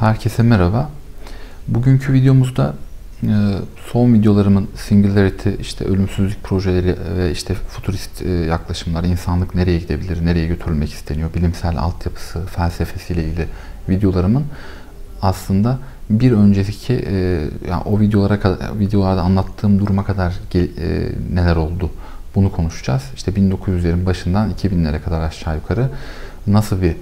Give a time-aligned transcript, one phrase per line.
[0.00, 0.90] Herkese merhaba.
[1.68, 2.74] Bugünkü videomuzda
[3.22, 3.34] e,
[3.92, 10.46] son videolarımın Singularity, işte ölümsüzlük projeleri ve işte futurist e, yaklaşımlar, insanlık nereye gidebilir, nereye
[10.46, 13.46] götürülmek isteniyor, bilimsel altyapısı, felsefesiyle ilgili
[13.88, 14.44] videolarımın
[15.22, 15.78] aslında
[16.10, 17.14] bir önceki e,
[17.68, 20.34] yani o videolara kadar, videolarda anlattığım duruma kadar
[21.32, 21.90] neler oldu
[22.34, 23.02] bunu konuşacağız.
[23.16, 25.90] İşte 1900'lerin başından 2000'lere kadar aşağı yukarı
[26.46, 26.96] nasıl bir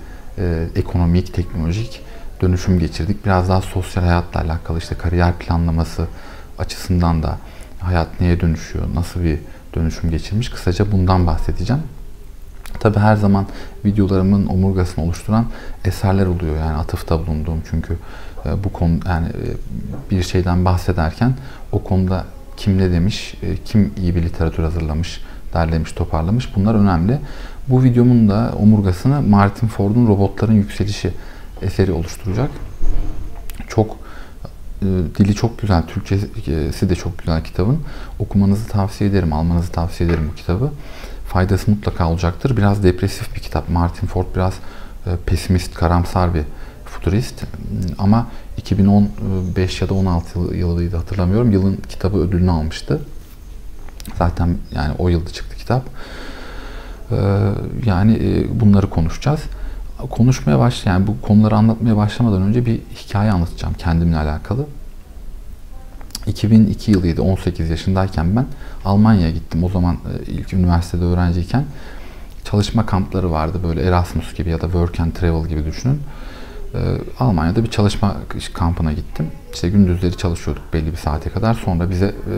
[0.77, 2.03] ekonomik, teknolojik
[2.41, 3.25] dönüşüm geçirdik.
[3.25, 6.07] Biraz daha sosyal hayatla alakalı işte kariyer planlaması
[6.59, 7.39] açısından da
[7.81, 9.39] hayat neye dönüşüyor, nasıl bir
[9.75, 11.83] dönüşüm geçirmiş kısaca bundan bahsedeceğim.
[12.81, 13.47] Tabi her zaman
[13.85, 15.47] videolarımın omurgasını oluşturan
[15.85, 17.97] eserler oluyor yani atıfta bulunduğum çünkü
[18.47, 19.47] e, bu konu yani e,
[20.11, 21.35] bir şeyden bahsederken
[21.73, 22.25] o konuda
[22.57, 25.21] kim ne demiş, e, kim iyi bir literatür hazırlamış,
[25.55, 27.19] derlemiş, toparlamış bunlar önemli.
[27.69, 31.13] Bu videomun da omurgasını Martin Ford'un Robotların Yükselişi
[31.63, 32.51] eseri oluşturacak.
[33.69, 33.97] Çok
[34.83, 34.87] e,
[35.19, 37.79] dili çok güzel, Türkçesi de çok güzel kitabın.
[38.19, 40.71] Okumanızı tavsiye ederim, almanızı tavsiye ederim bu kitabı.
[41.29, 42.57] Faydası mutlaka olacaktır.
[42.57, 43.69] Biraz depresif bir kitap.
[43.69, 44.55] Martin Ford biraz
[45.07, 46.43] e, pesimist, karamsar bir
[46.85, 47.45] futurist.
[47.99, 51.51] Ama 2015 ya da 16 yılıydı hatırlamıyorum.
[51.51, 53.01] Yılın kitabı ödülünü almıştı.
[54.19, 55.83] Zaten yani o yılda çıktı kitap.
[57.11, 57.17] E,
[57.85, 59.41] yani bunları konuşacağız
[60.11, 64.67] konuşmaya baş bu konuları anlatmaya başlamadan önce bir hikaye anlatacağım kendimle alakalı.
[66.27, 68.47] 2002 yılıydı 18 yaşındayken ben
[68.85, 69.65] Almanya'ya gittim.
[69.65, 71.65] O zaman e, ilk üniversitede öğrenciyken
[72.45, 76.01] çalışma kampları vardı böyle Erasmus gibi ya da Work and Travel gibi düşünün.
[76.75, 76.79] E,
[77.19, 78.17] Almanya'da bir çalışma
[78.55, 79.27] kampına gittim.
[79.55, 81.55] İşte gündüzleri çalışıyorduk belli bir saate kadar.
[81.55, 82.35] Sonra bize e,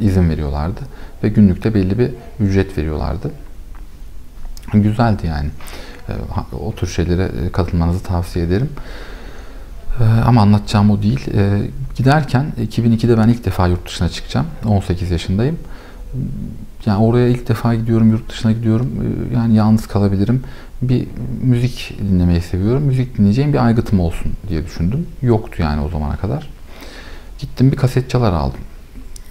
[0.00, 0.80] izin veriyorlardı
[1.22, 2.10] ve günlükte belli bir
[2.40, 3.30] ücret veriyorlardı.
[4.72, 5.48] Güzeldi yani.
[6.64, 8.70] O tür şeylere e, katılmanızı tavsiye ederim.
[10.00, 11.20] Ee, ama anlatacağım o değil.
[11.34, 14.46] Ee, giderken 2002'de ben ilk defa yurt dışına çıkacağım.
[14.66, 15.58] 18 yaşındayım.
[16.86, 18.90] Yani oraya ilk defa gidiyorum, yurt dışına gidiyorum.
[19.34, 20.42] Yani yalnız kalabilirim.
[20.82, 21.06] Bir
[21.42, 22.82] müzik dinlemeyi seviyorum.
[22.82, 25.06] Müzik dinleyeceğim bir aygıtım olsun diye düşündüm.
[25.22, 26.50] Yoktu yani o zamana kadar.
[27.38, 28.60] Gittim bir kaset çalar aldım.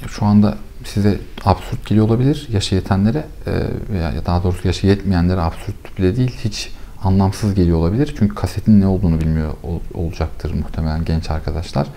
[0.07, 3.51] Şu anda size absürt geliyor olabilir yaşı yetenlere e,
[3.89, 6.71] veya daha doğrusu yaşı yetmeyenlere absürt bile değil hiç
[7.03, 8.15] anlamsız geliyor olabilir.
[8.19, 9.53] Çünkü kasetin ne olduğunu bilmiyor
[9.93, 11.87] olacaktır muhtemelen genç arkadaşlar.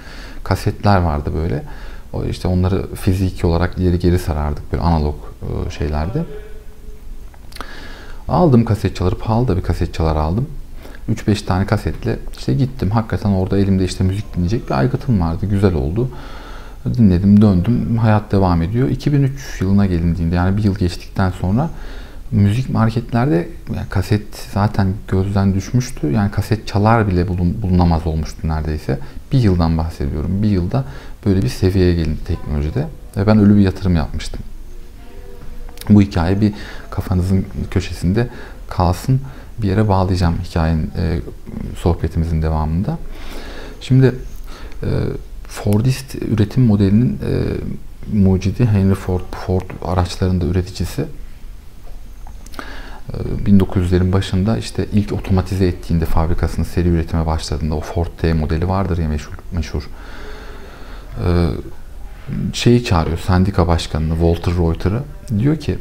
[0.45, 1.63] Kasetler vardı böyle.
[2.13, 6.25] O işte onları fiziki olarak ileri geri sarardık böyle analog e, şeylerde.
[8.29, 10.47] Aldım kaset çaları, pahalı da bir kaset çalar aldım.
[11.13, 12.91] 3-5 tane kasetle işte gittim.
[12.91, 15.47] Hakikaten orada elimde işte müzik dinleyecek bir aygıtım vardı.
[15.47, 16.09] Güzel oldu.
[16.95, 17.99] Dinledim, döndüm.
[17.99, 18.89] Hayat devam ediyor.
[18.89, 21.71] 2003 yılına gelindiğinde yani bir yıl geçtikten sonra
[22.31, 24.23] müzik marketlerde yani kaset
[24.55, 26.11] zaten gözden düşmüştü.
[26.11, 28.99] Yani kaset çalar bile bulun, bulunamaz olmuştu neredeyse.
[29.33, 30.43] Bir yıldan bahsediyorum.
[30.43, 30.85] Bir yılda
[31.27, 32.87] böyle bir seviyeye gelindi teknolojide.
[33.17, 34.41] Ve ben ölü bir yatırım yapmıştım.
[35.89, 36.53] Bu hikaye bir
[36.91, 38.29] kafanızın köşesinde
[38.69, 39.21] kalsın.
[39.59, 41.21] Bir yere bağlayacağım hikayenin, e,
[41.77, 42.99] sohbetimizin devamında.
[43.81, 44.15] Şimdi
[44.83, 44.89] e,
[45.49, 47.43] Fordist üretim modelinin e,
[48.13, 51.05] mucidi Henry Ford, Ford araçlarında üreticisi.
[53.47, 58.69] 1900'lerin e, başında işte ilk otomatize ettiğinde fabrikasını seri üretime başladığında o Ford T modeli
[58.69, 59.33] vardır ya meşhur.
[59.53, 59.89] meşhur.
[61.25, 61.49] E,
[62.53, 65.03] şeyi çağırıyor sendika başkanını Walter Reuter'ı.
[65.39, 65.79] Diyor ki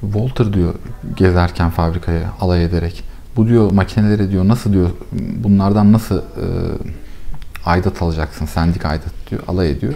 [0.00, 0.74] Walter diyor
[1.16, 3.04] gezerken fabrikaya alay ederek
[3.36, 4.90] bu diyor makineleri diyor nasıl diyor
[5.36, 6.22] bunlardan nasıl e,
[7.66, 9.94] aidat alacaksın, sendik aidat diyor, alay ediyor.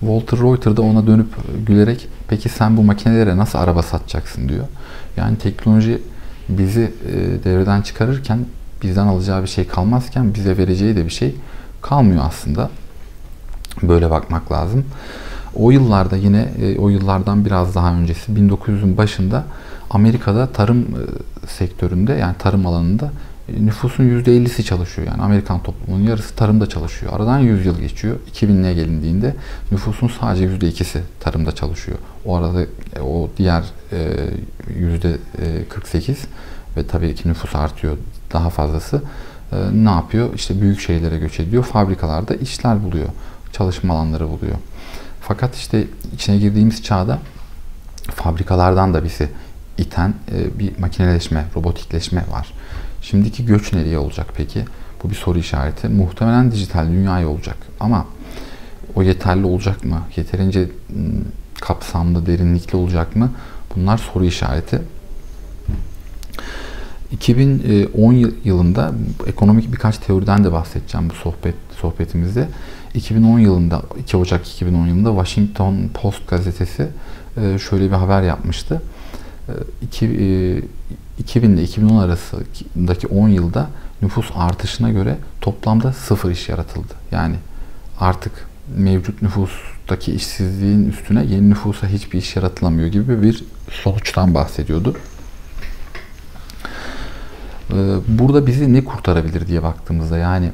[0.00, 1.28] Walter Reuter da ona dönüp
[1.66, 4.64] gülerek peki sen bu makinelere nasıl araba satacaksın diyor.
[5.16, 6.02] Yani teknoloji
[6.48, 8.38] bizi e, devreden çıkarırken
[8.82, 11.34] bizden alacağı bir şey kalmazken bize vereceği de bir şey
[11.82, 12.70] kalmıyor aslında.
[13.82, 14.84] Böyle bakmak lazım.
[15.54, 19.44] O yıllarda yine e, o yıllardan biraz daha öncesi 1900'ün başında
[19.90, 23.10] Amerika'da tarım e, sektöründe yani tarım alanında
[23.48, 25.08] nüfusun %50'si çalışıyor.
[25.08, 27.12] Yani Amerikan toplumunun yarısı tarımda çalışıyor.
[27.16, 28.16] Aradan 100 yıl geçiyor.
[28.34, 29.36] 2000'liğe gelindiğinde
[29.72, 31.98] nüfusun sadece %2'si tarımda çalışıyor.
[32.24, 33.64] O arada e, o diğer
[34.80, 36.14] %48 e,
[36.76, 37.96] ve tabii ki nüfus artıyor
[38.32, 39.02] daha fazlası
[39.52, 40.34] e, ne yapıyor?
[40.34, 41.64] İşte büyük şehirlere göç ediyor.
[41.64, 43.08] Fabrikalarda işler buluyor.
[43.52, 44.56] Çalışma alanları buluyor.
[45.20, 45.84] Fakat işte
[46.14, 47.18] içine girdiğimiz çağda
[48.14, 49.28] fabrikalardan da bizi
[49.78, 50.14] iten
[50.58, 52.52] bir makineleşme, robotikleşme var.
[53.02, 54.64] Şimdiki göç nereye olacak peki?
[55.02, 55.88] Bu bir soru işareti.
[55.88, 57.56] Muhtemelen dijital dünyaya olacak.
[57.80, 58.06] Ama
[58.94, 60.02] o yeterli olacak mı?
[60.16, 60.68] Yeterince ıı,
[61.60, 63.32] kapsamlı, derinlikli olacak mı?
[63.76, 64.82] Bunlar soru işareti.
[67.12, 68.12] 2010
[68.44, 68.92] yılında
[69.26, 72.48] ekonomik birkaç teoriden de bahsedeceğim bu sohbet sohbetimizde.
[72.94, 76.88] 2010 yılında 2 Ocak 2010 yılında Washington Post gazetesi
[77.36, 78.82] e, şöyle bir haber yapmıştı.
[81.18, 83.68] 2000 ile 2010 arasındaki 10 yılda
[84.02, 86.94] nüfus artışına göre toplamda sıfır iş yaratıldı.
[87.10, 87.36] Yani
[88.00, 88.32] artık
[88.76, 94.96] mevcut nüfustaki işsizliğin üstüne yeni nüfusa hiçbir iş yaratılamıyor gibi bir sonuçtan bahsediyordu.
[97.72, 97.74] Ee,
[98.08, 100.52] burada bizi ne kurtarabilir diye baktığımızda yani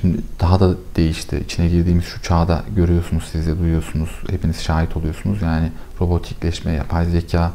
[0.00, 1.42] şimdi daha da değişti.
[1.44, 4.10] İçine girdiğimiz şu çağda görüyorsunuz siz de duyuyorsunuz.
[4.30, 5.42] Hepiniz şahit oluyorsunuz.
[5.42, 7.52] Yani robotikleşme, yapay zeka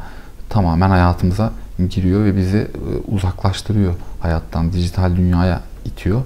[0.50, 1.52] tamamen hayatımıza
[1.90, 2.68] giriyor ve bizi e,
[3.08, 6.22] uzaklaştırıyor hayattan, dijital dünyaya itiyor.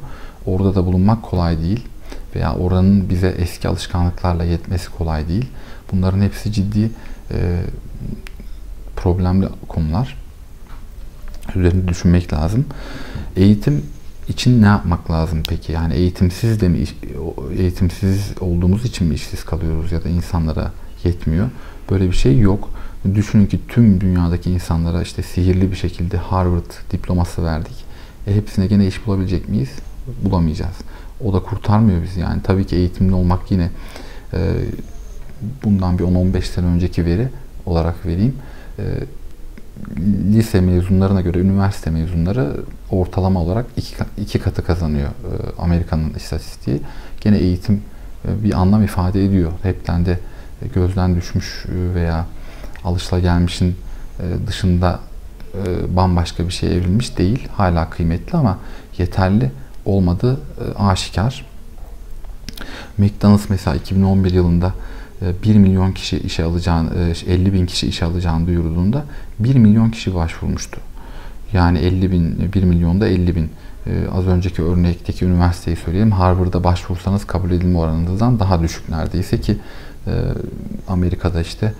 [0.45, 1.85] Orada da bulunmak kolay değil
[2.35, 5.45] veya oranın bize eski alışkanlıklarla yetmesi kolay değil.
[5.91, 6.91] Bunların hepsi ciddi
[7.31, 7.61] e,
[8.95, 10.17] problemli konular.
[11.55, 12.65] Üzerinde düşünmek lazım.
[13.35, 13.85] Eğitim
[14.27, 15.71] için ne yapmak lazım peki?
[15.71, 16.83] Yani eğitimsiz de mi
[17.57, 20.71] eğitimsiz olduğumuz için mi işsiz kalıyoruz ya da insanlara
[21.03, 21.49] yetmiyor?
[21.91, 22.69] Böyle bir şey yok.
[23.15, 27.85] Düşünün ki tüm dünyadaki insanlara işte sihirli bir şekilde Harvard diploması verdik.
[28.27, 29.69] E hepsine gene iş bulabilecek miyiz?
[30.23, 30.75] Bulamayacağız.
[31.25, 32.41] O da kurtarmıyor bizi yani.
[32.43, 33.69] Tabii ki eğitimli olmak yine
[34.33, 34.53] e,
[35.63, 37.27] bundan bir 10-15 sene önceki veri
[37.65, 38.35] olarak vereyim.
[38.79, 38.83] E,
[40.31, 42.57] lise mezunlarına göre üniversite mezunları
[42.91, 46.81] ortalama olarak iki, iki katı kazanıyor e, Amerika'nın istatistiği.
[47.21, 47.81] Gene eğitim
[48.27, 49.51] e, bir anlam ifade ediyor.
[49.63, 50.19] Hepten de
[50.73, 52.25] gözden düşmüş e, veya
[52.83, 53.75] alışılagelmişin
[54.19, 54.99] e, dışında
[55.53, 57.47] e, bambaşka bir şey evrilmiş değil.
[57.57, 58.57] Hala kıymetli ama
[58.97, 59.51] yeterli
[59.85, 61.45] olmadığı e, aşikar.
[62.97, 64.73] McDonald's mesela 2011 yılında
[65.43, 66.89] 1 milyon kişi işe alacağını,
[67.27, 69.05] 50 bin kişi işe alacağını duyurduğunda
[69.39, 70.79] 1 milyon kişi başvurmuştu.
[71.53, 73.49] Yani 50 bin, 1 milyonda 50 bin.
[74.15, 76.11] Az önceki örnekteki üniversiteyi söyleyelim.
[76.11, 79.57] Harvard'a başvursanız kabul edilme oranınızdan daha düşük neredeyse ki
[80.87, 81.73] Amerika'da işte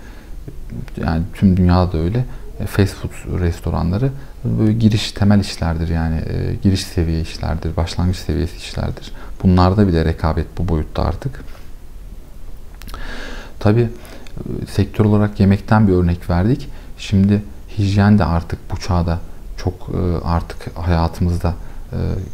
[0.98, 2.26] yani tüm dünyada da öyle
[2.60, 4.12] e, fast food restoranları
[4.44, 9.12] böyle giriş temel işlerdir yani e, giriş seviye işlerdir, başlangıç seviyesi işlerdir.
[9.44, 11.44] Bunlarda bile rekabet bu boyutta artık.
[13.60, 13.88] Tabi e,
[14.68, 16.70] sektör olarak yemekten bir örnek verdik.
[16.98, 17.42] Şimdi
[17.78, 19.20] hijyen de artık bu çağda
[19.58, 19.90] çok
[20.24, 21.54] artık hayatımızda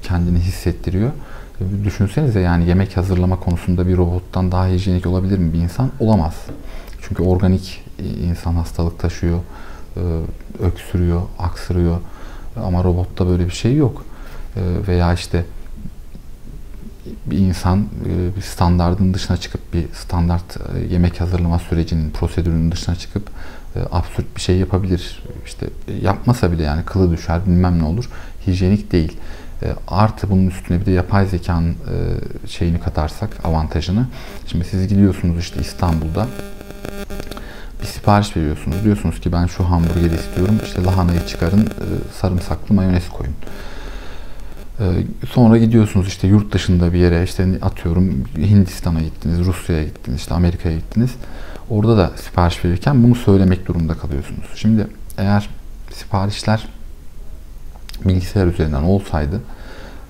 [0.01, 1.11] kendini hissettiriyor.
[1.83, 5.91] Düşünsenize yani yemek hazırlama konusunda bir robottan daha hijyenik olabilir mi bir insan?
[5.99, 6.33] Olamaz.
[7.07, 7.83] Çünkü organik
[8.23, 9.39] insan hastalık taşıyor,
[9.97, 10.01] e,
[10.63, 11.97] öksürüyor, aksırıyor.
[12.63, 14.05] Ama robotta böyle bir şey yok.
[14.55, 15.45] E, veya işte
[17.25, 20.57] bir insan e, bir standardın dışına çıkıp bir standart
[20.89, 23.29] yemek hazırlama sürecinin prosedürünün dışına çıkıp
[23.91, 25.23] absürt bir şey yapabilir.
[25.45, 25.69] İşte
[26.01, 28.09] yapmasa bile yani kılı düşer bilmem ne olur.
[28.47, 29.17] Hijyenik değil.
[29.87, 31.75] Artı bunun üstüne bir de yapay zekanın
[32.47, 34.07] şeyini katarsak avantajını.
[34.47, 36.27] Şimdi siz gidiyorsunuz işte İstanbul'da
[37.81, 38.83] bir sipariş veriyorsunuz.
[38.83, 40.59] Diyorsunuz ki ben şu hamburgeri istiyorum.
[40.65, 41.85] İşte lahanayı çıkarın, e,
[42.21, 43.33] sarımsaklı mayonez koyun.
[44.79, 44.85] E,
[45.29, 50.75] sonra gidiyorsunuz işte yurt dışında bir yere işte atıyorum Hindistan'a gittiniz, Rusya'ya gittiniz, işte Amerika'ya
[50.75, 51.11] gittiniz.
[51.69, 54.45] Orada da sipariş verirken bunu söylemek durumunda kalıyorsunuz.
[54.55, 54.87] Şimdi
[55.17, 55.49] eğer
[55.93, 56.67] siparişler
[58.05, 59.35] bilgisayar üzerinden olsaydı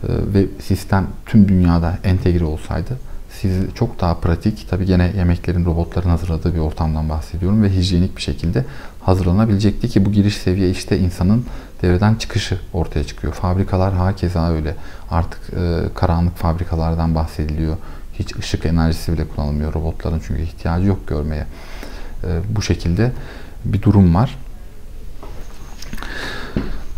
[0.03, 2.97] e, ve sistem tüm dünyada entegre olsaydı
[3.41, 8.21] sizi çok daha pratik, tabii gene yemeklerin robotların hazırladığı bir ortamdan bahsediyorum ve hijyenik bir
[8.21, 8.65] şekilde
[9.01, 11.45] hazırlanabilecekti ki bu giriş seviye işte insanın
[11.81, 13.33] devreden çıkışı ortaya çıkıyor.
[13.33, 14.75] Fabrikalar hakeza öyle.
[15.11, 17.77] Artık e, karanlık fabrikalardan bahsediliyor.
[18.13, 21.45] Hiç ışık enerjisi bile kullanılmıyor robotların çünkü ihtiyacı yok görmeye.
[22.23, 23.11] E, bu şekilde
[23.65, 24.37] bir durum var.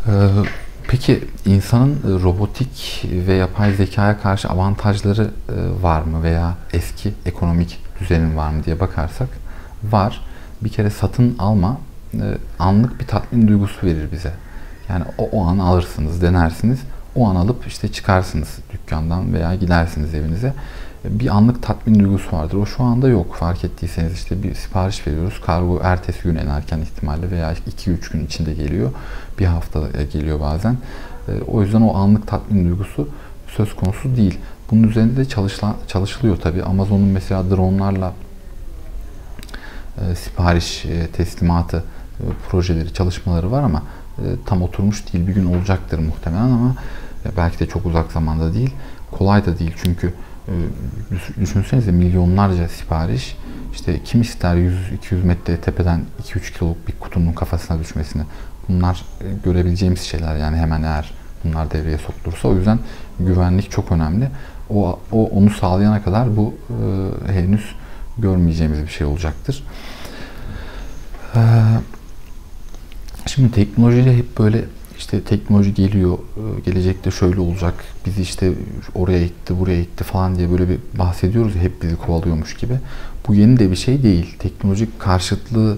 [0.07, 0.13] E,
[0.87, 7.79] Peki insanın e, robotik ve yapay zekaya karşı avantajları e, var mı veya eski ekonomik
[7.99, 9.29] düzenin var mı diye bakarsak
[9.83, 10.21] var.
[10.61, 11.77] Bir kere satın alma
[12.13, 14.33] e, anlık bir tatmin duygusu verir bize.
[14.89, 16.79] Yani o, o an alırsınız, denersiniz.
[17.15, 20.53] O an alıp işte çıkarsınız dükkandan veya gidersiniz evinize
[21.09, 22.57] bir anlık tatmin duygusu vardır.
[22.57, 23.35] O şu anda yok.
[23.35, 25.41] Fark ettiyseniz işte bir sipariş veriyoruz.
[25.45, 28.91] Kargo ertesi gün en erken ihtimalle veya 2-3 gün içinde geliyor.
[29.39, 29.81] Bir hafta
[30.13, 30.77] geliyor bazen.
[31.27, 33.09] E, o yüzden o anlık tatmin duygusu
[33.47, 34.39] söz konusu değil.
[34.71, 36.63] Bunun üzerinde de çalışla, çalışılıyor tabii.
[36.63, 38.13] Amazon'un mesela dronlarla
[39.97, 41.83] e, sipariş e, teslimatı
[42.19, 43.83] e, projeleri, çalışmaları var ama
[44.17, 45.27] e, tam oturmuş değil.
[45.27, 46.75] Bir gün olacaktır muhtemelen ama
[47.25, 48.73] e, belki de çok uzak zamanda değil.
[49.11, 50.13] Kolay da değil çünkü
[51.41, 53.37] düşünsenize milyonlarca sipariş
[53.73, 58.23] işte kim ister 100-200 metre tepeden 2-3 kiloluk bir kutunun kafasına düşmesini
[58.69, 59.05] bunlar
[59.43, 61.11] görebileceğimiz şeyler yani hemen eğer
[61.43, 62.47] bunlar devreye sokulursa.
[62.47, 62.79] O yüzden
[63.19, 64.29] güvenlik çok önemli.
[64.69, 66.55] O, o onu sağlayana kadar bu
[67.27, 67.75] e, henüz
[68.17, 69.63] görmeyeceğimiz bir şey olacaktır.
[71.35, 71.41] E,
[73.25, 74.65] şimdi teknolojiyle hep böyle
[74.97, 77.73] işte teknoloji geliyor, e, gelecekte şöyle olacak,
[78.05, 78.53] bizi işte
[78.95, 82.73] oraya itti, buraya itti falan diye böyle bir bahsediyoruz hep bizi kovalıyormuş gibi.
[83.27, 84.35] Bu yeni de bir şey değil.
[84.39, 85.77] Teknolojik karşıtlığı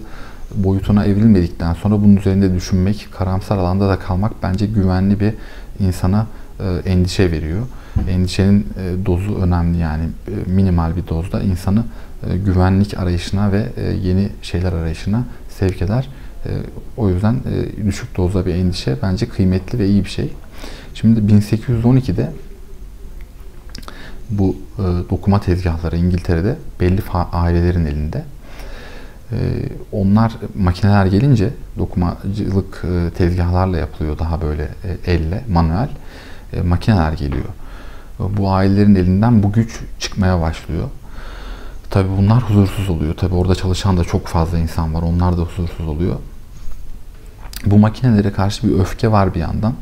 [0.56, 5.34] boyutuna evrilmedikten sonra bunun üzerinde düşünmek, karamsar alanda da kalmak bence güvenli bir
[5.80, 6.28] insana
[6.60, 7.62] e, endişe veriyor.
[8.10, 10.04] Endişenin e, dozu önemli yani
[10.46, 11.84] minimal bir dozda insanı
[12.46, 13.68] güvenlik arayışına ve
[14.04, 16.10] yeni şeyler arayışına sevk eder.
[16.46, 16.50] E,
[16.98, 20.34] o yüzden e, düşük dozda bir endişe bence kıymetli ve iyi bir şey.
[20.94, 22.32] Şimdi 1812'de
[24.30, 28.24] bu e, dokuma tezgahları İngiltere'de belli ailelerin elinde.
[29.32, 29.38] E,
[29.92, 34.70] onlar makineler gelince dokumacılık e, tezgahlarla yapılıyor daha böyle
[35.06, 35.90] elle, manuel.
[36.64, 37.46] Makineler geliyor.
[38.20, 40.88] Bu ailelerin elinden bu güç çıkmaya başlıyor.
[41.90, 43.14] Tabii bunlar huzursuz oluyor.
[43.18, 45.02] Tabii orada çalışan da çok fazla insan var.
[45.02, 46.16] Onlar da huzursuz oluyor.
[47.66, 49.74] Bu makinelere karşı bir öfke var bir yandan.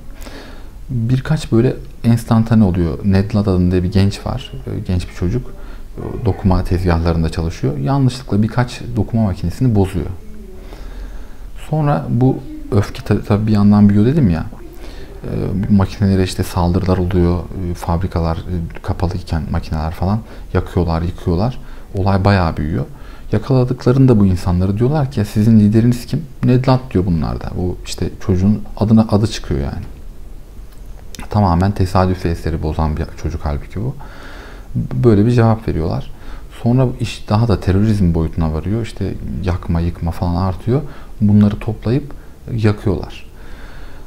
[0.90, 3.00] Birkaç böyle enstantane oluyor.
[3.04, 4.52] Ned Ladd adında bir genç var.
[4.68, 5.52] E, genç bir çocuk.
[6.26, 7.78] Dokuma tezgahlarında çalışıyor.
[7.78, 10.06] Yanlışlıkla birkaç dokuma makinesini bozuyor.
[11.70, 12.38] Sonra bu
[12.72, 14.46] öfke tabii bir yandan büyüyor dedim ya.
[15.24, 15.30] E,
[15.74, 17.40] makinelere işte saldırılar oluyor.
[17.40, 18.38] E, fabrikalar
[18.84, 20.20] kapalı iken makineler falan
[20.54, 21.60] yakıyorlar, yıkıyorlar.
[21.96, 22.86] Olay bayağı büyüyor.
[23.32, 26.25] Yakaladıklarında bu insanları diyorlar ki sizin lideriniz kim?
[26.44, 27.50] Ned Land diyor bunlar da.
[27.58, 29.84] Bu işte çocuğun adına adı çıkıyor yani.
[31.29, 33.96] Tamamen tesadüf eseri bozan bir çocuk halbuki bu.
[34.75, 36.12] Böyle bir cevap veriyorlar.
[36.63, 38.82] Sonra iş daha da terörizm boyutuna varıyor.
[38.82, 39.13] İşte
[39.44, 40.82] yakma, yıkma falan artıyor.
[41.22, 42.13] Bunları toplayıp
[42.53, 43.25] yakıyorlar.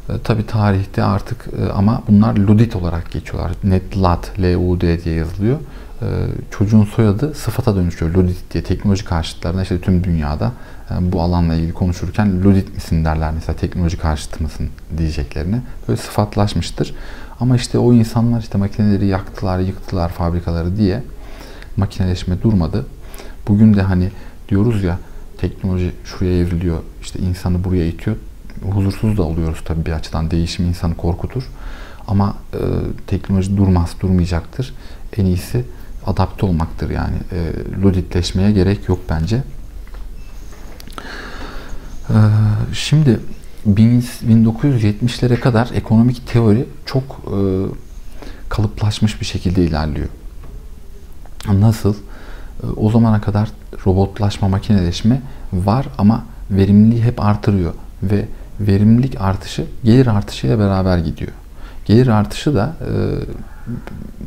[0.09, 3.53] E, Tabi tarihte artık e, ama bunlar Ludit olarak geçiyorlar.
[3.65, 5.59] Ned Lat, L-U-D diye yazılıyor.
[6.03, 6.07] E,
[6.51, 8.15] çocuğun soyadı sıfata dönüşüyor.
[8.15, 10.53] Ludit diye teknoloji karşıtlarına işte tüm dünyada
[10.91, 15.61] e, bu alanla ilgili konuşurken Ludit misin derler mesela teknoloji karşıtı mısın diyeceklerini.
[15.89, 16.95] Böyle sıfatlaşmıştır.
[17.41, 21.03] Ama işte o insanlar işte makineleri yaktılar, yıktılar fabrikaları diye
[21.77, 22.87] makineleşme durmadı.
[23.49, 24.11] Bugün de hani
[24.49, 24.99] diyoruz ya
[25.39, 28.17] teknoloji şuraya evriliyor, işte insanı buraya itiyor.
[28.73, 30.31] Huzursuz da oluyoruz tabii bir açıdan.
[30.31, 31.43] Değişim insanı korkutur.
[32.09, 32.59] Ama e,
[33.07, 34.75] teknoloji durmaz, durmayacaktır.
[35.17, 35.65] En iyisi
[36.07, 37.17] adapte olmaktır yani.
[37.33, 37.53] E,
[37.83, 39.43] luditleşmeye gerek yok bence.
[42.09, 42.17] E,
[42.73, 43.21] şimdi
[43.69, 47.39] 1970'lere kadar ekonomik teori çok e,
[48.49, 50.09] kalıplaşmış bir şekilde ilerliyor.
[51.53, 51.95] Nasıl?
[51.95, 53.49] E, o zamana kadar
[53.87, 58.29] robotlaşma, makineleşme var ama verimliliği hep artırıyor ve
[58.61, 61.33] verimlilik artışı gelir artışıyla beraber gidiyor.
[61.85, 62.93] Gelir artışı da e,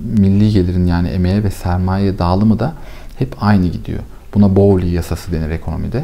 [0.04, 2.74] milli gelirin yani emeğe ve sermaye dağılımı da
[3.20, 4.00] hep aynı gidiyor.
[4.34, 6.04] Buna Bowley yasası denir ekonomide.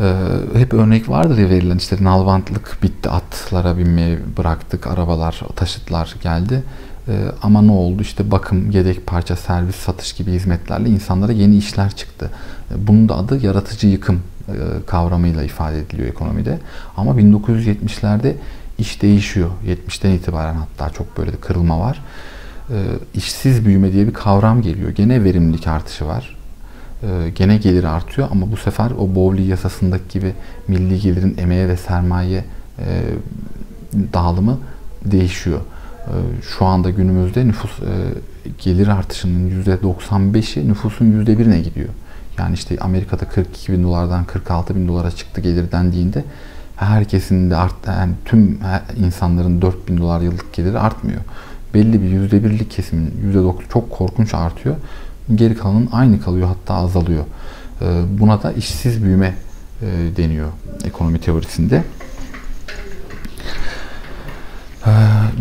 [0.00, 0.14] Ee,
[0.54, 6.62] hep örnek vardır ya verilen işte nalbantlık bitti atlara binmeye bıraktık arabalar taşıtlar geldi
[7.08, 7.12] ee,
[7.42, 12.30] ama ne oldu işte bakım yedek parça servis satış gibi hizmetlerle insanlara yeni işler çıktı
[12.70, 14.54] ee, bunun da adı yaratıcı yıkım e,
[14.86, 16.58] kavramıyla ifade ediliyor ekonomide
[16.96, 18.34] ama 1970'lerde
[18.82, 22.02] iş değişiyor 70'ten itibaren hatta çok böyle kırılma var
[22.70, 22.84] ee,
[23.14, 26.36] işsiz büyüme diye bir kavram geliyor gene verimlilik artışı var
[27.02, 30.34] e, gene gelir artıyor ama bu sefer o Bowley yasasındaki gibi
[30.68, 32.44] milli gelirin emeğe ve sermaye
[32.78, 33.02] e,
[34.12, 34.58] dağılımı
[35.04, 35.60] değişiyor.
[36.00, 37.92] E, şu anda günümüzde nüfus e,
[38.58, 41.88] gelir artışının %95'i nüfusun %1'ine gidiyor.
[42.38, 46.24] Yani işte Amerika'da 42 bin dolardan 46 bin dolara çıktı gelir dendiğinde
[46.84, 48.58] herkesin de art, yani tüm
[48.96, 51.20] insanların 4 bin dolar yıllık geliri artmıyor.
[51.74, 54.76] Belli bir %1'lik kesimin %9 çok korkunç artıyor
[55.34, 57.24] geri kalanın aynı kalıyor hatta azalıyor.
[57.82, 59.34] Ee, buna da işsiz büyüme
[59.82, 59.86] e,
[60.16, 60.48] deniyor
[60.84, 61.84] ekonomi teorisinde.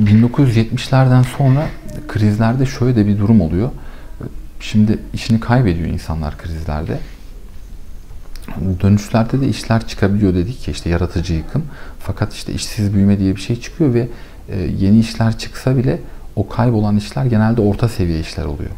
[0.04, 1.68] 1970'lerden ee, sonra
[2.08, 3.70] krizlerde şöyle de bir durum oluyor.
[4.60, 7.00] Şimdi işini kaybediyor insanlar krizlerde.
[8.82, 11.64] Dönüşlerde de işler çıkabiliyor dedik ki işte yaratıcı yıkım.
[12.00, 14.08] Fakat işte işsiz büyüme diye bir şey çıkıyor ve
[14.50, 16.00] e, yeni işler çıksa bile
[16.36, 18.70] o kaybolan işler genelde orta seviye işler oluyor.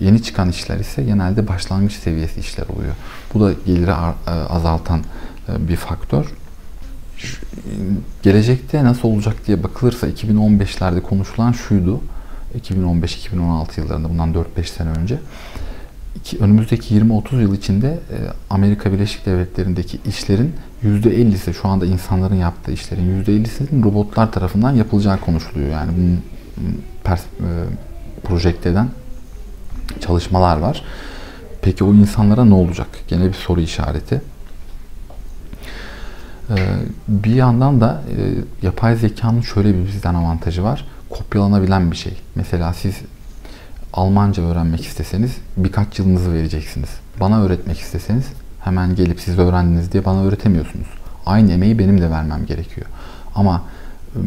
[0.00, 2.94] Yeni çıkan işler ise genelde başlangıç seviyesi işler oluyor.
[3.34, 5.00] Bu da geliri e, azaltan
[5.48, 6.26] e, bir faktör.
[8.22, 12.00] Gelecekte nasıl olacak diye bakılırsa 2015'lerde konuşulan şuydu.
[12.58, 15.18] 2015-2016 yıllarında bundan 4-5 sene önce
[16.40, 18.16] önümüzdeki 20-30 yıl içinde e,
[18.50, 20.54] Amerika Birleşik Devletleri'ndeki işlerin
[20.84, 25.70] %50'si şu anda insanların yaptığı işlerin %50'sinin robotlar tarafından yapılacağı konuşuluyor.
[25.70, 26.22] Yani bunun
[27.04, 27.48] pers, e,
[28.22, 28.88] projekte eden
[30.00, 30.84] çalışmalar var.
[31.62, 32.88] Peki o insanlara ne olacak?
[33.08, 34.20] Gene bir soru işareti.
[37.08, 38.34] Bir yandan da e,
[38.66, 40.86] yapay zekanın şöyle bir bizden avantajı var.
[41.10, 42.12] Kopyalanabilen bir şey.
[42.34, 42.94] Mesela siz
[43.92, 46.88] Almanca öğrenmek isteseniz birkaç yılınızı vereceksiniz.
[47.20, 48.24] Bana öğretmek isteseniz
[48.60, 50.86] hemen gelip siz öğrendiniz diye bana öğretemiyorsunuz.
[51.26, 52.86] Aynı emeği benim de vermem gerekiyor.
[53.34, 53.62] Ama
[54.16, 54.22] ıı,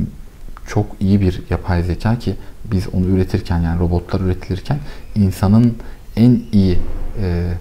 [0.67, 2.35] çok iyi bir yapay zeka ki
[2.65, 4.79] biz onu üretirken yani robotlar üretilirken
[5.15, 5.77] insanın
[6.15, 6.79] en iyi
[7.21, 7.53] e,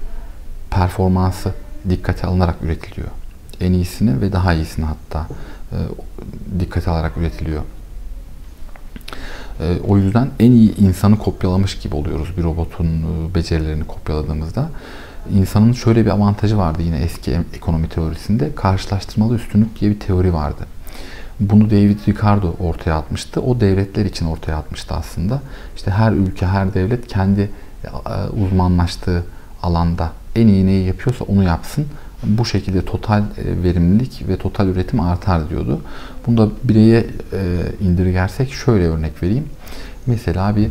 [0.71, 1.55] performansı
[1.91, 3.09] dikkate alınarak üretiliyor.
[3.61, 5.27] En iyisini ve daha iyisini hatta
[5.73, 5.77] e,
[6.61, 7.63] dikkate alarak üretiliyor.
[9.61, 14.71] E, o yüzden en iyi insanı kopyalamış gibi oluyoruz bir robotun e, becerilerini kopyaladığımızda.
[15.35, 18.55] İnsanın şöyle bir avantajı vardı yine eski ekonomi teorisinde.
[18.55, 20.67] Karşılaştırmalı üstünlük diye bir teori vardı.
[21.41, 23.41] Bunu David Ricardo ortaya atmıştı.
[23.41, 25.41] O devletler için ortaya atmıştı aslında.
[25.77, 27.51] İşte her ülke, her devlet kendi
[27.85, 27.91] e,
[28.45, 29.25] uzmanlaştığı
[29.63, 31.87] alanda en iyi neyi yapıyorsa onu yapsın.
[32.23, 35.81] Bu şekilde total verimlilik ve total üretim artar diyordu.
[36.27, 37.07] Bunu da bireye
[37.81, 39.45] indirgersek şöyle örnek vereyim.
[40.07, 40.71] Mesela bir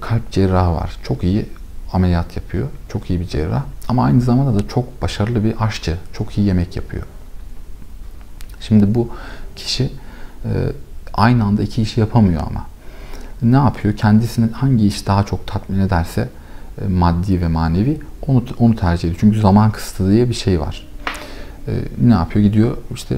[0.00, 0.96] kalp cerrahı var.
[1.02, 1.46] Çok iyi
[1.92, 2.68] ameliyat yapıyor.
[2.88, 3.62] Çok iyi bir cerrah.
[3.88, 5.96] Ama aynı zamanda da çok başarılı bir aşçı.
[6.12, 7.02] Çok iyi yemek yapıyor.
[8.60, 9.08] Şimdi bu
[9.56, 9.90] kişi
[11.14, 12.66] aynı anda iki işi yapamıyor ama.
[13.42, 13.96] Ne yapıyor?
[13.96, 16.28] Kendisini hangi iş daha çok tatmin ederse
[16.88, 19.20] maddi ve manevi onu onu tercih ediyor.
[19.20, 20.88] Çünkü zaman kısıtı diye bir şey var.
[22.00, 22.44] ne yapıyor?
[22.44, 23.16] Gidiyor işte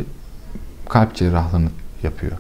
[0.88, 1.68] kalp cerrahlığını
[2.02, 2.32] yapıyor.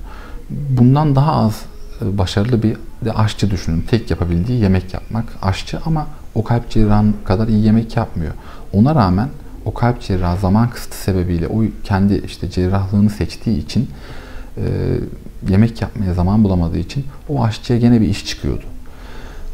[0.50, 1.62] Bundan daha az
[2.00, 3.84] başarılı bir de aşçı düşünün.
[3.90, 5.24] Tek yapabildiği yemek yapmak.
[5.42, 8.32] Aşçı ama o kalp cerrahın kadar iyi yemek yapmıyor.
[8.72, 9.28] Ona rağmen
[9.64, 13.88] o kalp cerrahı zaman kısıtı sebebiyle o kendi işte cerrahlığını seçtiği için
[14.56, 14.62] e,
[15.48, 18.64] yemek yapmaya zaman bulamadığı için o aşçıya gene bir iş çıkıyordu.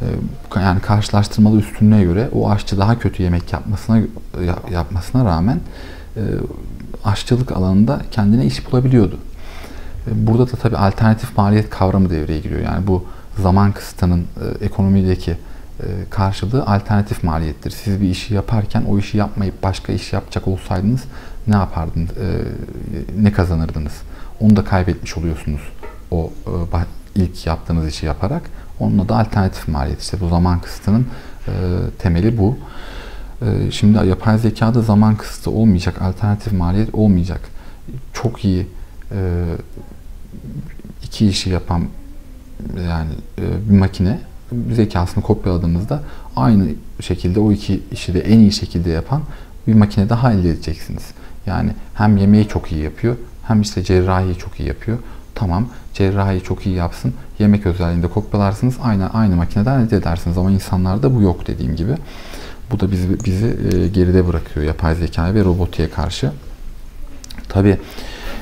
[0.01, 3.99] E, yani karşılaştırmalı üstünlüğe göre o aşçı daha kötü yemek yapmasına
[4.71, 5.59] yapmasına rağmen
[6.17, 6.21] e,
[7.05, 9.19] aşçılık alanında kendine iş bulabiliyordu.
[10.07, 12.61] E, burada da tabii alternatif maliyet kavramı devreye giriyor.
[12.61, 13.05] Yani bu
[13.41, 15.37] zaman kısıtının e, ekonomideki
[16.09, 17.71] karşılığı alternatif maliyettir.
[17.71, 21.01] Siz bir işi yaparken o işi yapmayıp başka iş yapacak olsaydınız
[21.47, 22.09] ne yapardınız,
[23.19, 23.93] ne kazanırdınız?
[24.39, 25.61] Onu da kaybetmiş oluyorsunuz
[26.11, 26.31] o
[27.15, 28.41] ilk yaptığınız işi yaparak.
[28.81, 30.01] Onunla da alternatif maliyet.
[30.01, 31.05] İşte bu zaman kısıtının
[31.99, 32.57] temeli bu.
[33.71, 37.41] Şimdi yapay zekada zaman kısıtı olmayacak, alternatif maliyet olmayacak.
[38.13, 38.67] Çok iyi
[41.03, 41.83] iki işi yapan
[42.87, 43.09] yani
[43.69, 44.19] bir makine
[44.75, 46.03] zekasını kopyaladığınızda
[46.35, 46.67] aynı
[46.99, 49.21] şekilde o iki işi de en iyi şekilde yapan
[49.67, 51.03] bir makine daha elde edeceksiniz.
[51.45, 53.15] Yani hem yemeği çok iyi yapıyor
[53.47, 54.97] hem işte cerrahiyi çok iyi yapıyor.
[55.35, 57.13] Tamam cerrahiyi çok iyi yapsın.
[57.39, 58.75] Yemek özelliğinde kopyalarsınız.
[58.83, 61.95] Aynı aynı makineden elde edersiniz ama insanlarda bu yok dediğim gibi.
[62.71, 66.31] Bu da bizi bizi e, geride bırakıyor yapay zeka ve robotiğe karşı.
[67.49, 67.77] Tabi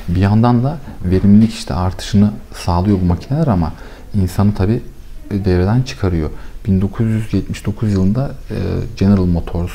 [0.08, 3.72] bir yandan da verimlilik işte artışını sağlıyor bu makineler ama
[4.14, 4.82] insanı tabi
[5.30, 6.30] devreden çıkarıyor.
[6.66, 8.56] 1979 yılında e,
[8.96, 9.72] General Motors,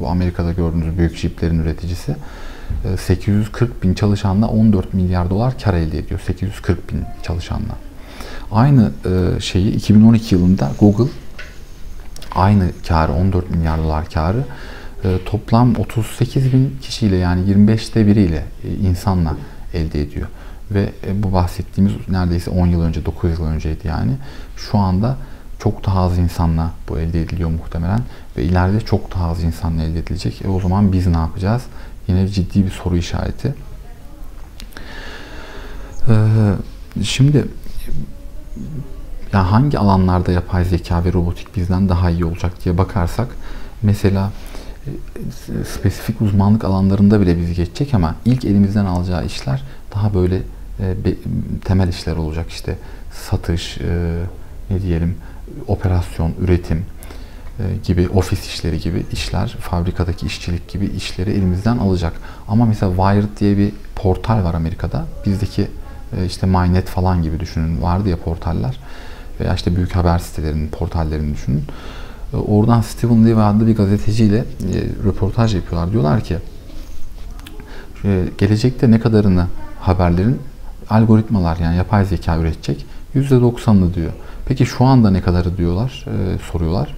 [0.00, 2.16] bu Amerika'da gördüğünüz büyük jiplerin üreticisi,
[2.98, 6.20] 840 e, bin çalışanla 14 milyar dolar kar elde ediyor.
[6.26, 7.76] 840 bin çalışanla.
[8.52, 11.10] Aynı e, şeyi 2012 yılında Google
[12.34, 14.44] aynı karı 14 milyar dolar karı
[15.26, 18.44] toplam 38 bin kişiyle yani 25'te biriyle
[18.82, 19.36] insanla
[19.74, 20.28] elde ediyor.
[20.70, 24.12] Ve e, bu bahsettiğimiz neredeyse 10 yıl önce, 9 yıl önceydi yani.
[24.56, 25.16] Şu anda
[25.58, 28.00] çok daha az insanla bu elde ediliyor muhtemelen.
[28.36, 30.42] Ve ileride çok daha az insanla elde edilecek.
[30.44, 31.62] E o zaman biz ne yapacağız?
[32.08, 33.54] Yine ciddi bir soru işareti.
[36.08, 36.14] Ee,
[37.02, 37.44] şimdi
[39.32, 43.28] ya hangi alanlarda yapay zeka ve robotik bizden daha iyi olacak diye bakarsak
[43.82, 44.32] mesela
[44.86, 44.90] e,
[45.64, 49.62] spesifik uzmanlık alanlarında bile bizi geçecek ama ilk elimizden alacağı işler
[49.94, 50.42] daha böyle
[50.80, 50.94] e,
[51.64, 52.78] temel işler olacak işte
[53.12, 54.22] satış, e,
[54.70, 55.16] ne diyelim
[55.66, 56.84] operasyon, üretim
[57.84, 62.12] gibi ofis işleri gibi işler, fabrikadaki işçilik gibi işleri elimizden alacak.
[62.48, 65.04] Ama mesela Wired diye bir portal var Amerika'da.
[65.26, 65.68] Bizdeki
[66.26, 67.82] işte MyNet falan gibi düşünün.
[67.82, 68.78] Vardı ya portaller.
[69.40, 71.64] Veya işte büyük haber sitelerinin portallerini düşünün.
[72.48, 74.44] Oradan Stephen Levy adlı bir gazeteciyle
[75.04, 75.92] röportaj yapıyorlar.
[75.92, 76.36] Diyorlar ki
[78.38, 79.46] gelecekte ne kadarını
[79.80, 80.40] haberlerin
[80.90, 82.86] algoritmalar yani yapay zeka üretecek.
[83.14, 84.12] %90'ını diyor.
[84.46, 86.94] Peki şu anda ne kadarı diyorlar, e, soruyorlar.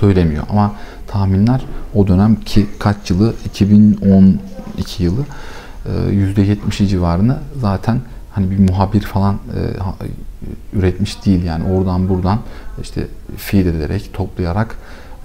[0.00, 0.44] Söylemiyor.
[0.50, 0.74] Ama
[1.06, 5.24] tahminler o dönem ki kaç yılı 2012 yılı
[5.86, 8.00] %70'i e, civarını zaten
[8.32, 9.60] hani bir muhabir falan e,
[10.72, 12.38] üretmiş değil yani oradan buradan
[12.82, 14.76] işte feed ederek toplayarak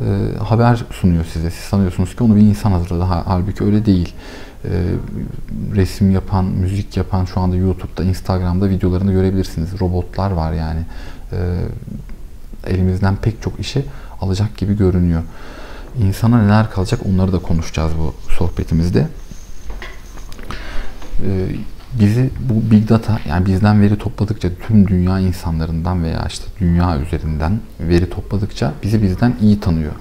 [0.01, 1.51] e, haber sunuyor size.
[1.51, 3.03] Siz sanıyorsunuz ki onu bir insan hazırladı.
[3.03, 4.13] Halbuki öyle değil.
[4.65, 4.69] E,
[5.75, 9.79] resim yapan, müzik yapan şu anda YouTube'da, Instagram'da videolarını görebilirsiniz.
[9.81, 10.79] Robotlar var yani.
[12.67, 13.85] Elimizden pek çok işi
[14.23, 15.21] alacak gibi görünüyor.
[15.99, 19.07] İnsana neler kalacak onları da konuşacağız bu sohbetimizde.
[21.25, 21.47] E,
[21.99, 27.59] bizi bu big data yani bizden veri topladıkça tüm dünya insanlarından veya işte dünya üzerinden
[27.79, 29.93] veri topladıkça bizi bizden iyi tanıyor.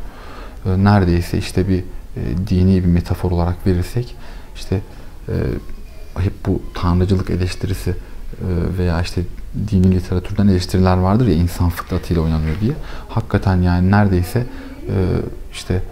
[0.66, 1.78] Ee, neredeyse işte bir
[2.16, 4.16] e, dini bir metafor olarak verirsek
[4.54, 4.80] işte
[5.28, 5.34] e,
[6.18, 7.94] hep bu tanrıcılık eleştirisi
[8.78, 9.22] veya işte
[9.70, 12.72] dini literatürden eleştiriler vardır ya insan fıtratıyla oynanıyor diye.
[13.08, 14.46] Hakikaten yani neredeyse
[15.52, 15.82] işte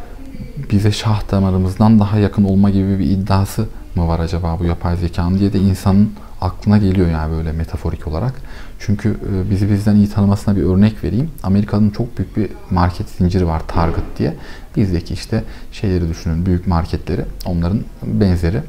[0.70, 5.38] bize şah damarımızdan daha yakın olma gibi bir iddiası mı var acaba bu yapay zekanın
[5.38, 8.34] diye de insanın aklına geliyor yani böyle metaforik olarak.
[8.78, 11.30] Çünkü e, bizi bizden iyi tanımasına bir örnek vereyim.
[11.42, 14.36] Amerika'nın çok büyük bir market zinciri var Target diye.
[14.76, 18.62] Bizdeki işte şeyleri düşünün büyük marketleri onların benzeri.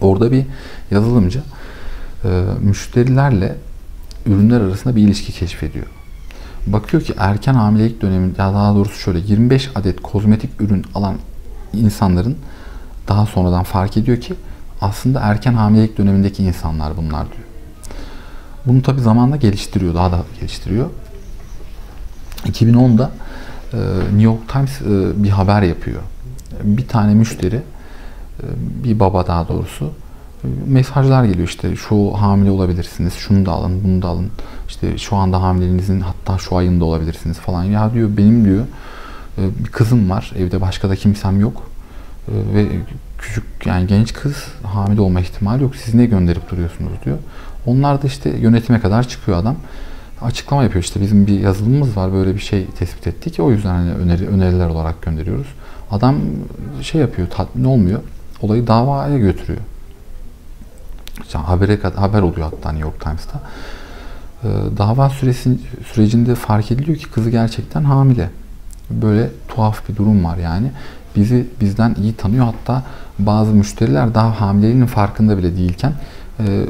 [0.00, 0.44] Orada bir
[0.90, 1.42] yazılımcı e,
[2.60, 3.56] müşterilerle
[4.26, 5.86] ürünler arasında bir ilişki keşfediyor.
[6.66, 11.16] Bakıyor ki erken hamilelik döneminde daha doğrusu şöyle 25 adet kozmetik ürün alan
[11.72, 12.36] insanların
[13.08, 14.34] daha sonradan fark ediyor ki
[14.80, 17.46] aslında erken hamilelik dönemindeki insanlar bunlar diyor.
[18.66, 20.90] Bunu tabi zamanla geliştiriyor, daha da geliştiriyor.
[22.44, 23.10] 2010'da
[23.72, 26.02] e, New York Times e, bir haber yapıyor.
[26.62, 27.62] Bir tane müşteri, e,
[28.84, 29.92] bir baba daha doğrusu,
[30.66, 34.28] mesajlar geliyor işte şu hamile olabilirsiniz, şunu da alın, bunu da alın.
[34.68, 37.64] İşte şu anda hamileliğinizin hatta şu ayında olabilirsiniz falan.
[37.64, 38.64] Ya diyor benim diyor
[39.38, 41.70] bir kızım var, evde başka da kimsem yok
[42.28, 42.66] ve
[43.18, 45.76] küçük yani genç kız hamile olma ihtimali yok.
[45.76, 47.18] Siz ne gönderip duruyorsunuz diyor.
[47.66, 49.56] Onlar da işte yönetime kadar çıkıyor adam.
[50.22, 53.40] Açıklama yapıyor işte bizim bir yazılımımız var böyle bir şey tespit ettik.
[53.40, 55.46] O yüzden hani öneri, öneriler olarak gönderiyoruz.
[55.90, 56.16] Adam
[56.82, 58.00] şey yapıyor tatmin olmuyor.
[58.42, 59.60] Olayı davaya götürüyor.
[61.22, 63.40] İşte habere, haber oluyor hatta New York Times'ta.
[64.44, 64.48] Ee,
[64.78, 65.58] dava süresi,
[65.92, 68.30] sürecinde fark ediliyor ki kızı gerçekten hamile.
[68.90, 70.70] Böyle tuhaf bir durum var yani
[71.16, 72.44] bizi bizden iyi tanıyor.
[72.44, 72.82] Hatta
[73.18, 75.92] bazı müşteriler daha hamileliğinin farkında bile değilken
[76.40, 76.66] e,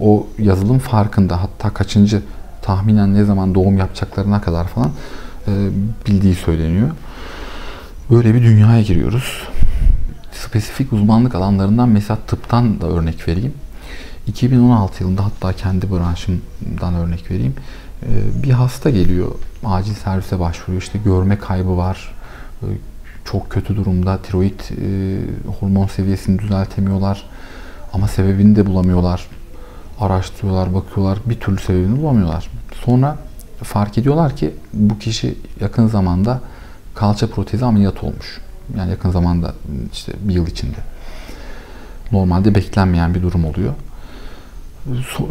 [0.00, 1.42] o yazılım farkında.
[1.42, 2.22] Hatta kaçıncı
[2.62, 4.90] tahminen ne zaman doğum yapacaklarına kadar falan
[5.48, 5.52] e,
[6.06, 6.90] bildiği söyleniyor.
[8.10, 9.42] Böyle bir dünyaya giriyoruz.
[10.32, 13.52] Spesifik uzmanlık alanlarından mesela tıptan da örnek vereyim.
[14.28, 17.54] 2016 yılında hatta kendi branşımdan örnek vereyim.
[18.02, 19.30] E, bir hasta geliyor,
[19.64, 20.82] acil servise başvuruyor.
[20.82, 22.14] İşte görme kaybı var,
[22.62, 22.66] e,
[23.24, 24.18] çok kötü durumda.
[24.18, 25.18] Tiroid e,
[25.60, 27.22] hormon seviyesini düzeltemiyorlar.
[27.92, 29.26] Ama sebebini de bulamıyorlar.
[30.00, 31.18] Araştırıyorlar, bakıyorlar.
[31.26, 32.50] Bir türlü sebebini bulamıyorlar.
[32.84, 33.16] Sonra
[33.62, 36.40] fark ediyorlar ki bu kişi yakın zamanda
[36.94, 38.40] kalça protezi ameliyat olmuş.
[38.76, 39.54] Yani yakın zamanda
[39.92, 40.78] işte bir yıl içinde.
[42.12, 43.74] Normalde beklenmeyen bir durum oluyor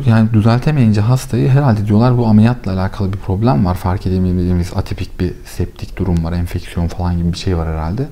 [0.05, 3.75] yani düzeltemeyince hastayı herhalde diyorlar bu ameliyatla alakalı bir problem var.
[3.75, 6.33] Fark edemediğimiz atipik bir septik durum var.
[6.33, 8.07] Enfeksiyon falan gibi bir şey var herhalde.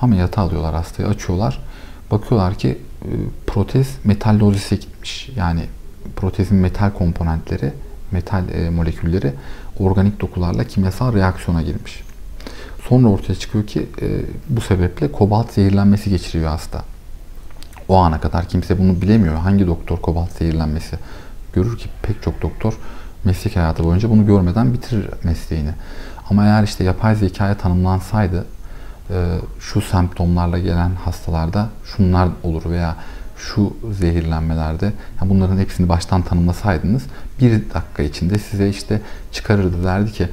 [0.00, 1.58] Ameliyata alıyorlar hastayı, açıyorlar.
[2.10, 3.10] Bakıyorlar ki e,
[3.46, 5.30] protez metallozise gitmiş.
[5.36, 5.62] Yani
[6.16, 7.72] protezin metal komponentleri,
[8.10, 9.32] metal e, molekülleri
[9.78, 12.02] organik dokularla kimyasal reaksiyona girmiş.
[12.88, 14.06] Sonra ortaya çıkıyor ki e,
[14.48, 16.95] bu sebeple kobalt zehirlenmesi geçiriyor hasta.
[17.88, 19.34] O ana kadar kimse bunu bilemiyor.
[19.34, 20.96] Hangi doktor kobalt zehirlenmesi
[21.52, 22.74] görür ki pek çok doktor
[23.24, 25.70] meslek hayatı boyunca bunu görmeden bitirir mesleğini.
[26.30, 28.44] Ama eğer işte yapay zekaya tanımlansaydı
[29.10, 32.96] e, şu semptomlarla gelen hastalarda şunlar olur veya
[33.36, 37.02] şu zehirlenmelerde yani bunların hepsini baştan tanımlasaydınız
[37.40, 39.00] bir dakika içinde size işte
[39.32, 40.28] çıkarırdı derdi ki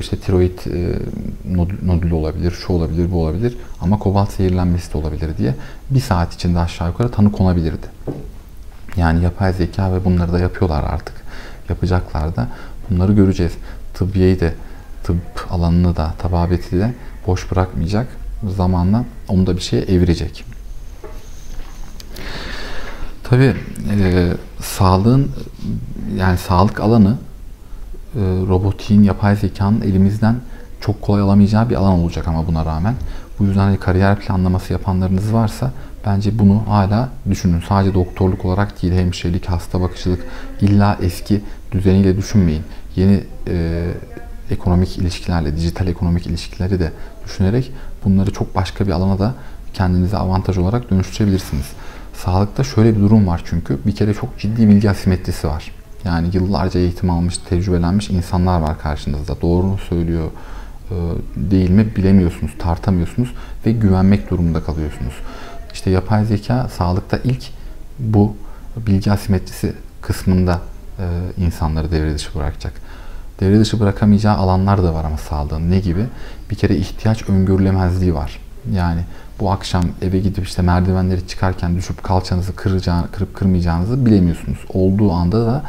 [0.00, 0.98] işte tiroid e,
[1.86, 5.54] nodülü olabilir, şu olabilir, bu olabilir ama kobalt zehirlenmesi de olabilir diye
[5.90, 7.86] bir saat içinde aşağı yukarı tanı konabilirdi.
[8.96, 11.14] Yani yapay zeka ve bunları da yapıyorlar artık.
[11.68, 12.48] Yapacaklar da
[12.90, 13.52] bunları göreceğiz.
[13.94, 14.54] Tıbbiyeyi de
[15.04, 16.94] tıp alanını da tababeti de
[17.26, 18.06] boş bırakmayacak.
[18.56, 20.44] Zamanla onu da bir şeye evirecek.
[23.24, 23.54] Tabi
[23.90, 25.30] e, sağlığın
[26.16, 27.27] yani sağlık alanı e,
[28.48, 30.36] robotiğin, yapay zekanın elimizden
[30.80, 32.94] çok kolay alamayacağı bir alan olacak ama buna rağmen.
[33.38, 35.70] Bu yüzden hani kariyer planlaması yapanlarınız varsa
[36.06, 37.62] bence bunu hala düşünün.
[37.68, 40.24] Sadece doktorluk olarak değil, hemşirelik, hasta bakıcılık
[40.60, 41.40] illa eski
[41.72, 42.62] düzeniyle düşünmeyin.
[42.96, 43.84] Yeni e,
[44.50, 46.92] ekonomik ilişkilerle, dijital ekonomik ilişkileri de
[47.24, 47.72] düşünerek
[48.04, 49.34] bunları çok başka bir alana da
[49.74, 51.66] kendinize avantaj olarak dönüştürebilirsiniz.
[52.14, 55.77] Sağlıkta şöyle bir durum var çünkü bir kere çok ciddi bilgi asimetrisi var.
[56.08, 59.40] Yani yıllarca eğitim almış, tecrübelenmiş insanlar var karşınızda.
[59.40, 60.30] Doğru mu söylüyor,
[60.90, 60.94] e,
[61.36, 63.34] değil mi bilemiyorsunuz, tartamıyorsunuz
[63.66, 65.14] ve güvenmek durumunda kalıyorsunuz.
[65.72, 67.42] İşte yapay zeka sağlıkta ilk
[67.98, 68.36] bu
[68.76, 70.60] bilgi asimetrisi kısmında
[70.98, 71.04] e,
[71.44, 72.72] insanları devre dışı bırakacak.
[73.40, 75.70] Devre dışı bırakamayacağı alanlar da var ama sağlığın.
[75.70, 76.06] Ne gibi?
[76.50, 78.38] Bir kere ihtiyaç öngörülemezliği var.
[78.72, 79.00] Yani
[79.40, 84.58] bu akşam eve gidip işte merdivenleri çıkarken düşüp kalçanızı kıracağını, kırıp kırmayacağınızı bilemiyorsunuz.
[84.68, 85.62] Olduğu anda da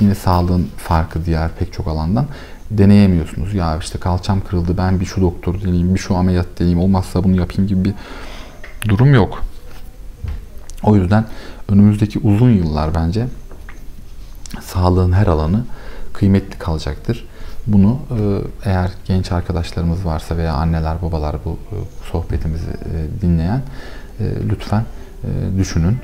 [0.00, 2.26] yine sağlığın farkı diğer pek çok alandan
[2.70, 3.54] deneyemiyorsunuz.
[3.54, 7.36] Ya işte kalçam kırıldı ben bir şu doktor deneyeyim, bir şu ameliyat deneyeyim, olmazsa bunu
[7.36, 7.94] yapayım gibi bir
[8.88, 9.42] durum yok.
[10.82, 11.24] O yüzden
[11.68, 13.26] önümüzdeki uzun yıllar bence
[14.60, 15.64] sağlığın her alanı
[16.12, 17.24] kıymetli kalacaktır.
[17.66, 21.76] Bunu e, eğer genç arkadaşlarımız varsa veya anneler babalar bu e,
[22.12, 23.62] sohbetimizi e, dinleyen
[24.50, 24.84] lütfen
[25.58, 25.98] düşünün.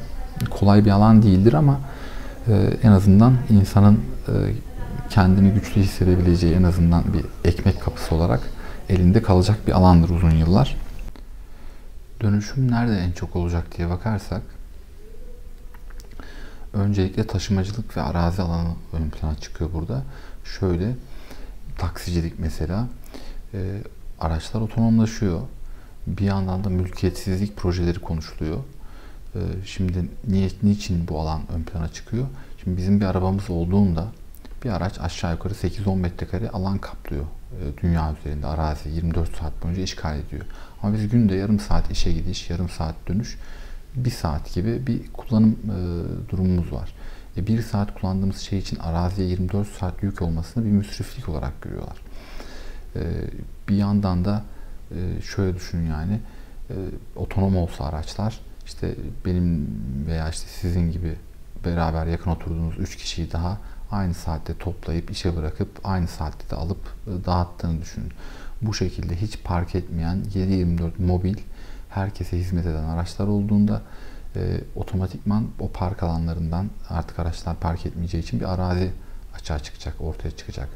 [0.51, 1.81] Kolay bir alan değildir ama
[2.83, 4.01] en azından insanın
[5.11, 8.41] kendini güçlü hissedebileceği en azından bir ekmek kapısı olarak
[8.89, 10.77] elinde kalacak bir alandır uzun yıllar.
[12.21, 14.43] Dönüşüm nerede en çok olacak diye bakarsak
[16.73, 20.03] öncelikle taşımacılık ve arazi alanı ön plana çıkıyor burada.
[20.45, 20.95] Şöyle
[21.79, 22.87] taksicilik mesela
[23.55, 23.83] e,
[24.21, 25.41] araçlar otonomlaşıyor.
[26.07, 28.59] Bir yandan da mülkiyetsizlik projeleri konuşuluyor.
[29.35, 32.27] E, şimdi niye, niçin bu alan ön plana çıkıyor?
[32.63, 34.07] Şimdi bizim bir arabamız olduğunda
[34.65, 39.83] bir araç aşağı yukarı 8-10 metrekare alan kaplıyor e, dünya üzerinde arazi 24 saat boyunca
[39.83, 40.45] işgal ediyor.
[40.83, 43.39] Ama biz günde yarım saat işe gidiş, yarım saat dönüş,
[43.95, 46.95] bir saat gibi bir kullanım e, durumumuz var.
[47.37, 51.97] E, bir saat kullandığımız şey için araziye 24 saat yük olmasını bir müsriflik olarak görüyorlar.
[52.97, 53.01] E,
[53.69, 54.45] bir yandan da
[54.91, 56.21] e, şöyle düşünün yani
[56.71, 56.75] e,
[57.17, 58.95] otonom olsa araçlar işte
[59.27, 59.69] benim
[60.07, 61.17] veya işte sizin gibi
[61.65, 63.59] beraber yakın oturduğunuz 3 kişiyi daha
[63.91, 68.13] aynı saatte toplayıp işe bırakıp aynı saatte de alıp e, dağıttığını düşünün.
[68.63, 71.37] Bu şekilde hiç park etmeyen 7-24 mobil
[71.91, 73.83] herkese hizmet eden araçlar olduğunda
[74.37, 78.91] e, otomatikman o park alanlarından artık araçlar park etmeyeceği için bir arazi
[79.35, 80.69] açığa çıkacak, ortaya çıkacak.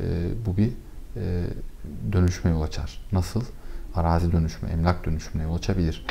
[0.00, 0.04] E,
[0.46, 0.72] bu bir
[1.16, 1.44] e,
[2.12, 3.00] dönüşme yol açar.
[3.12, 3.42] Nasıl?
[3.94, 6.06] Arazi dönüşümü, emlak dönüşümüne yol açabilir.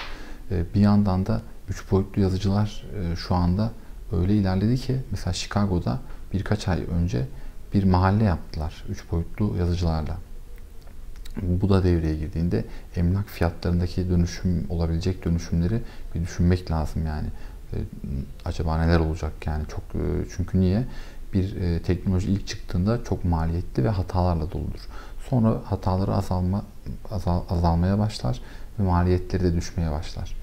[0.51, 3.71] E, bir yandan da üç boyutlu yazıcılar e, şu anda
[4.11, 5.99] öyle ilerledi ki mesela Chicago'da
[6.33, 7.27] birkaç ay önce
[7.73, 10.17] bir mahalle yaptılar üç boyutlu yazıcılarla.
[11.41, 15.81] Bu da devreye girdiğinde emlak fiyatlarındaki dönüşüm olabilecek dönüşümleri
[16.15, 17.27] bir düşünmek lazım yani.
[17.73, 17.77] E,
[18.45, 20.03] acaba neler olacak yani çok e,
[20.35, 20.85] çünkü niye?
[21.33, 24.87] Bir e, teknoloji ilk çıktığında çok maliyetli ve hatalarla doludur.
[25.29, 26.65] Sonra hataları azalma
[27.11, 28.41] azal, azalmaya başlar
[28.79, 30.35] ve maliyetleri de düşmeye başlar.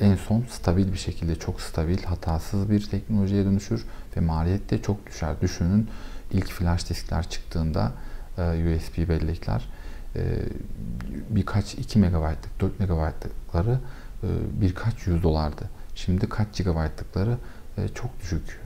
[0.00, 3.84] En son stabil bir şekilde çok stabil, hatasız bir teknolojiye dönüşür
[4.16, 5.40] ve maliyet de çok düşer.
[5.40, 5.88] Düşünün
[6.32, 7.92] ilk flash diskler çıktığında
[8.38, 9.68] USB bellekler
[10.16, 10.20] ee,
[11.30, 13.78] birkaç 2 megabaytlık, 4 megabaytlıkları
[14.22, 14.28] e,
[14.60, 15.64] birkaç yüz dolardı.
[15.94, 17.36] Şimdi kaç gigabaytlıkları
[17.78, 18.60] e, çok düşük.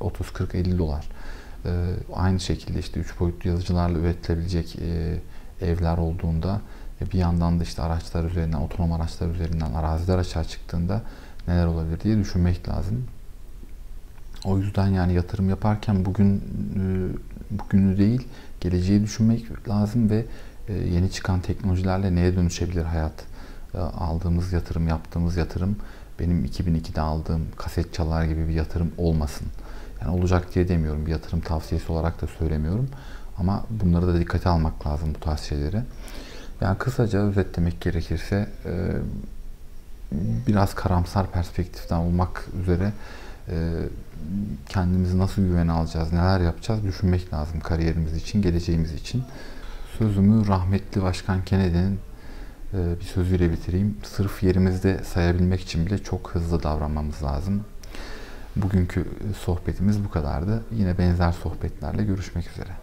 [0.00, 1.08] 30, 40, 50 dolar.
[2.12, 5.18] Aynı şekilde işte 3 boyutlu yazıcılarla üretilebilecek e,
[5.66, 6.60] evler olduğunda
[7.12, 11.02] bir yandan da işte araçlar üzerinden, otonom araçlar üzerinden araziler aşağı çıktığında
[11.48, 13.04] neler olabilir diye düşünmek lazım.
[14.44, 16.42] O yüzden yani yatırım yaparken bugün
[17.50, 18.28] bugünü değil,
[18.60, 20.24] geleceği düşünmek lazım ve
[20.68, 23.24] e, yeni çıkan teknolojilerle neye dönüşebilir hayat?
[23.74, 25.76] E, aldığımız yatırım, yaptığımız yatırım
[26.20, 29.46] benim 2002'de aldığım kaset çalar gibi bir yatırım olmasın.
[30.00, 31.06] Yani olacak diye demiyorum.
[31.06, 32.88] Bir yatırım tavsiyesi olarak da söylemiyorum.
[33.38, 35.82] Ama bunları da dikkate almak lazım bu tarz şeyleri.
[36.62, 38.72] Yani kısaca özetlemek gerekirse e,
[40.46, 42.92] biraz karamsar perspektiften olmak üzere
[44.68, 49.22] kendimizi nasıl güvene alacağız, neler yapacağız düşünmek lazım kariyerimiz için, geleceğimiz için.
[49.98, 51.98] Sözümü rahmetli Başkan Kennedy'nin
[52.74, 53.96] e, bir sözüyle bitireyim.
[54.02, 57.64] Sırf yerimizde sayabilmek için bile çok hızlı davranmamız lazım.
[58.56, 59.06] Bugünkü
[59.44, 60.62] sohbetimiz bu kadardı.
[60.72, 62.81] Yine benzer sohbetlerle görüşmek üzere.